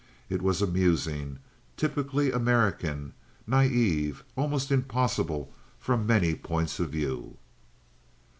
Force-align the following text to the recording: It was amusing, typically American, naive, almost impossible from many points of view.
It 0.29 0.41
was 0.41 0.63
amusing, 0.63 1.37
typically 1.77 2.31
American, 2.31 3.13
naive, 3.45 4.23
almost 4.35 4.71
impossible 4.71 5.53
from 5.77 6.07
many 6.07 6.33
points 6.33 6.79
of 6.79 6.89
view. 6.89 7.37